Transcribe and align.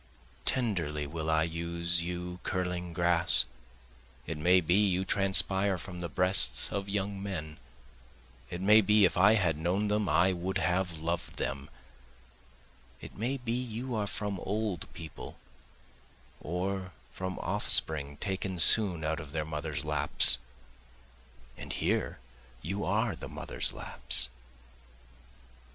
Tenderly 0.45 1.05
will 1.05 1.29
I 1.29 1.43
use 1.43 2.01
you 2.01 2.39
curling 2.41 2.91
grass, 2.91 3.45
It 4.25 4.35
may 4.39 4.59
be 4.59 4.73
you 4.73 5.05
transpire 5.05 5.77
from 5.77 5.99
the 5.99 6.09
breasts 6.09 6.71
of 6.71 6.89
young 6.89 7.21
men, 7.21 7.57
It 8.49 8.61
may 8.61 8.81
be 8.81 9.05
if 9.05 9.15
I 9.15 9.35
had 9.35 9.59
known 9.59 9.89
them 9.89 10.09
I 10.09 10.33
would 10.33 10.57
have 10.57 10.93
loved 10.97 11.35
them, 11.35 11.69
It 12.99 13.15
may 13.15 13.37
be 13.37 13.51
you 13.51 13.93
are 13.93 14.07
from 14.07 14.39
old 14.39 14.91
people, 14.93 15.37
or 16.39 16.93
from 17.11 17.37
offspring 17.37 18.17
taken 18.17 18.57
soon 18.57 19.03
out 19.03 19.19
of 19.19 19.33
their 19.33 19.45
mothers' 19.45 19.85
laps, 19.85 20.39
And 21.55 21.73
here 21.73 22.17
you 22.63 22.83
are 22.85 23.15
the 23.15 23.29
mothers' 23.29 23.71
laps. 23.71 24.29